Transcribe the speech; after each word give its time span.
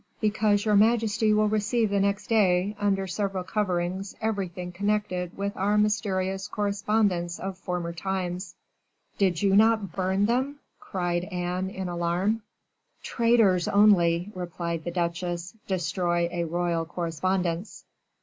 "Because 0.19 0.65
your 0.65 0.75
majesty 0.75 1.31
will 1.31 1.47
receive 1.47 1.91
the 1.91 1.99
next 1.99 2.25
day, 2.25 2.75
under 2.79 3.05
several 3.05 3.43
coverings, 3.43 4.15
everything 4.19 4.71
connected 4.71 5.37
with 5.37 5.55
our 5.55 5.77
mysterious 5.77 6.47
correspondence 6.47 7.39
of 7.39 7.55
former 7.55 7.93
times." 7.93 8.55
"Did 9.19 9.43
you 9.43 9.55
not 9.55 9.91
burn 9.91 10.25
them?" 10.25 10.57
cried 10.79 11.25
Anne, 11.25 11.69
in 11.69 11.87
alarm. 11.87 12.41
"Traitors 13.03 13.67
only," 13.67 14.31
replied 14.33 14.85
the 14.85 14.89
duchesse, 14.91 15.53
"destroy 15.67 16.27
a 16.31 16.45
royal 16.45 16.85
correspondence." 16.85 17.85